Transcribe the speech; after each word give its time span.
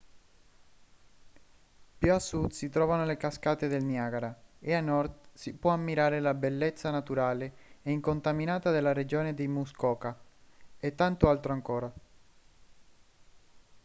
più 1.99 2.11
a 2.11 2.17
sud 2.17 2.49
si 2.53 2.69
trovano 2.69 3.05
le 3.05 3.17
cascate 3.17 3.67
del 3.67 3.83
niagara 3.83 4.35
e 4.57 4.73
a 4.73 4.81
nord 4.81 5.27
si 5.31 5.53
può 5.53 5.69
ammirare 5.73 6.19
la 6.19 6.33
bellezza 6.33 6.89
naturale 6.89 7.53
e 7.83 7.91
incontaminata 7.91 8.71
della 8.71 8.93
regione 8.93 9.35
di 9.35 9.47
muskoka 9.47 10.19
e 10.79 10.95
tanto 10.95 11.29
altro 11.29 11.53
ancora 11.53 11.93